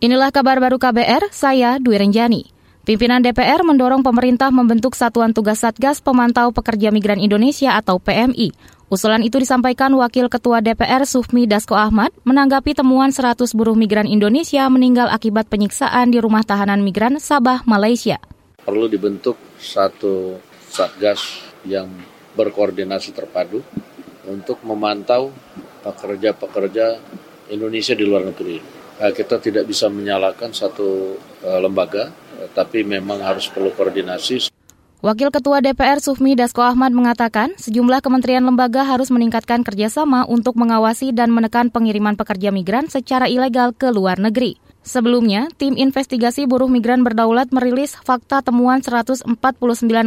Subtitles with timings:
[0.00, 2.48] Inilah kabar baru KBR, saya Dwi Renjani.
[2.88, 8.48] Pimpinan DPR mendorong pemerintah membentuk Satuan Tugas Satgas Pemantau Pekerja Migran Indonesia atau PMI.
[8.88, 14.64] Usulan itu disampaikan Wakil Ketua DPR Sufmi Dasko Ahmad menanggapi temuan 100 buruh migran Indonesia
[14.72, 18.16] meninggal akibat penyiksaan di rumah tahanan migran Sabah, Malaysia.
[18.64, 21.92] Perlu dibentuk satu Satgas yang
[22.40, 23.60] berkoordinasi terpadu
[24.24, 25.28] untuk memantau
[25.84, 26.96] pekerja-pekerja
[27.52, 33.48] Indonesia di luar negeri kita tidak bisa menyalahkan satu uh, lembaga, uh, tapi memang harus
[33.48, 34.52] perlu koordinasi.
[35.00, 41.16] Wakil Ketua DPR Sufmi Dasko Ahmad mengatakan sejumlah kementerian lembaga harus meningkatkan kerjasama untuk mengawasi
[41.16, 44.60] dan menekan pengiriman pekerja migran secara ilegal ke luar negeri.
[44.84, 49.24] Sebelumnya, tim investigasi buruh migran berdaulat merilis fakta temuan 149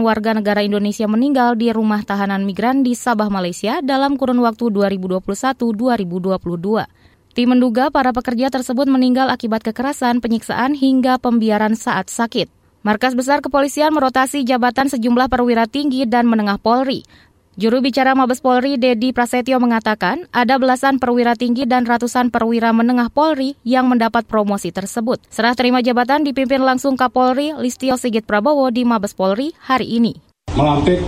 [0.00, 7.11] warga negara Indonesia meninggal di rumah tahanan migran di Sabah, Malaysia dalam kurun waktu 2021-2022.
[7.32, 12.52] Tim menduga para pekerja tersebut meninggal akibat kekerasan, penyiksaan, hingga pembiaran saat sakit.
[12.84, 17.08] Markas Besar Kepolisian merotasi jabatan sejumlah perwira tinggi dan menengah Polri.
[17.56, 23.08] Juru bicara Mabes Polri, Dedi Prasetyo mengatakan, ada belasan perwira tinggi dan ratusan perwira menengah
[23.08, 25.20] Polri yang mendapat promosi tersebut.
[25.32, 30.16] Serah terima jabatan dipimpin langsung Kapolri Listio Sigit Prabowo di Mabes Polri hari ini.
[30.52, 31.00] Melantik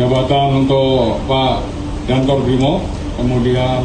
[0.00, 1.60] jabatan untuk Pak
[2.08, 2.80] Dantor Brimo,
[3.18, 3.82] kemudian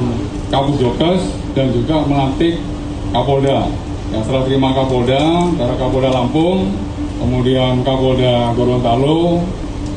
[0.53, 1.21] Kapus Jokes,
[1.57, 2.61] dan juga melantik
[3.09, 3.65] Kapolda.
[4.13, 6.69] Ya, setelah terima Kapolda, dari Kapolda Lampung,
[7.17, 9.41] kemudian Kapolda Gorontalo,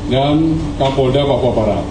[0.09, 1.85] dan Kapolda Papua Barat.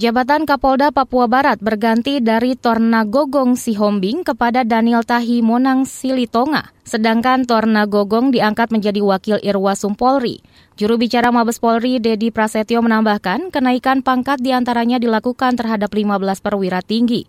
[0.00, 7.44] Jabatan Kapolda Papua Barat berganti dari Torna Gogong Sihombing kepada Daniel Tahi Monang Silitonga, sedangkan
[7.44, 10.40] Torna Gogong diangkat menjadi Wakil Irwasum Polri.
[10.80, 16.80] Juru bicara Mabes Polri, Dedi Prasetyo menambahkan, kenaikan pangkat di antaranya dilakukan terhadap 15 perwira
[16.80, 17.28] tinggi.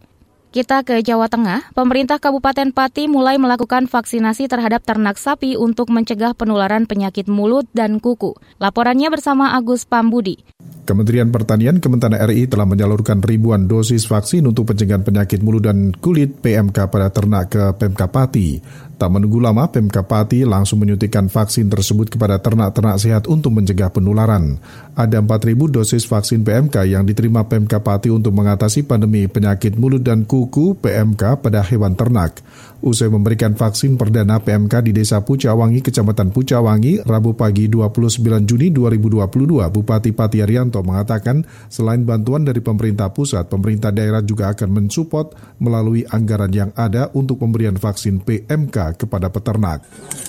[0.56, 6.32] Kita ke Jawa Tengah, pemerintah Kabupaten Pati mulai melakukan vaksinasi terhadap ternak sapi untuk mencegah
[6.40, 8.32] penularan penyakit mulut dan kuku.
[8.64, 10.44] Laporannya bersama Agus Pambudi.
[10.92, 16.44] Kementerian Pertanian Kementerian RI telah menyalurkan ribuan dosis vaksin untuk pencegahan penyakit mulut dan kulit
[16.44, 18.59] PMK pada ternak ke Pemka Pati.
[19.01, 24.62] Tak menunggu lama, Pemka Pati langsung menyuntikkan vaksin tersebut kepada ternak-ternak sehat untuk mencegah penularan.
[24.94, 30.29] Ada 4.000 dosis vaksin PMK yang diterima Pemka Pati untuk mengatasi pandemi penyakit mulut dan
[30.29, 32.45] kuku PMK pada hewan ternak.
[32.81, 39.66] Usai memberikan vaksin perdana PMK di Desa Pucawangi, Kecamatan Pucawangi, Rabu pagi 29 Juni 2022,
[39.69, 46.06] Bupati Pati Arianto mengatakan selain bantuan dari pemerintah pusat, pemerintah daerah juga akan mensupport melalui
[46.09, 49.84] anggaran yang ada untuk pemberian vaksin PMK kepada peternak.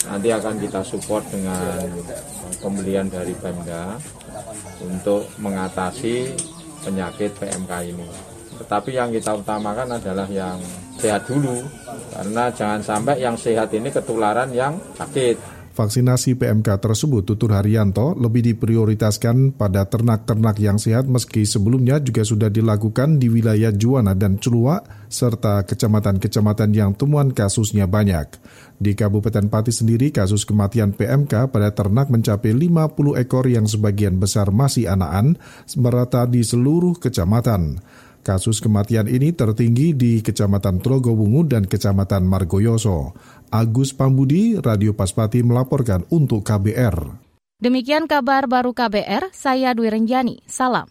[0.07, 1.89] Nanti akan kita support dengan
[2.59, 3.97] pembelian dari Pemda
[4.83, 6.35] untuk mengatasi
[6.83, 8.09] penyakit PMK ini.
[8.63, 10.59] Tetapi yang kita utamakan adalah yang
[11.01, 11.63] sehat dulu,
[12.15, 15.62] karena jangan sampai yang sehat ini ketularan yang sakit.
[15.73, 22.53] Vaksinasi PMK tersebut, Tutur Haryanto, lebih diprioritaskan pada ternak-ternak yang sehat meski sebelumnya juga sudah
[22.53, 28.37] dilakukan di wilayah Juwana dan Celua serta kecamatan-kecamatan yang temuan kasusnya banyak.
[28.77, 34.53] Di Kabupaten Pati sendiri, kasus kematian PMK pada ternak mencapai 50 ekor yang sebagian besar
[34.53, 35.41] masih anakan,
[35.81, 37.81] merata di seluruh kecamatan.
[38.23, 43.19] Kasus kematian ini tertinggi di Kecamatan Trogowungu dan Kecamatan Margoyoso.
[43.51, 47.19] Agus Pambudi, Radio Paspati melaporkan untuk KBR.
[47.59, 50.39] Demikian kabar baru KBR, saya Dwi Renjani.
[50.47, 50.87] Salam.